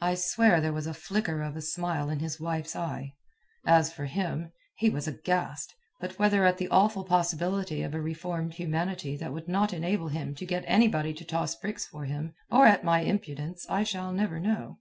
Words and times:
I 0.00 0.16
swear 0.16 0.60
there 0.60 0.72
was 0.72 0.88
a 0.88 0.92
flicker 0.92 1.40
of 1.40 1.54
a 1.54 1.62
smile 1.62 2.10
in 2.10 2.18
his 2.18 2.40
wife's 2.40 2.74
eye. 2.74 3.14
As 3.64 3.92
for 3.92 4.06
him, 4.06 4.50
he 4.74 4.90
was 4.90 5.06
aghast 5.06 5.72
but 6.00 6.18
whether 6.18 6.44
at 6.44 6.58
the 6.58 6.66
awful 6.66 7.04
possibility 7.04 7.82
of 7.82 7.94
a 7.94 8.00
reformed 8.00 8.54
humanity 8.54 9.16
that 9.18 9.32
would 9.32 9.46
not 9.46 9.72
enable 9.72 10.08
him 10.08 10.34
to 10.34 10.44
get 10.46 10.64
anybody 10.66 11.14
to 11.14 11.24
toss 11.24 11.54
bricks 11.54 11.86
for 11.86 12.06
him, 12.06 12.34
or 12.50 12.66
at 12.66 12.82
my 12.82 13.02
impudence, 13.02 13.64
I 13.70 13.84
shall 13.84 14.10
never 14.10 14.40
know. 14.40 14.78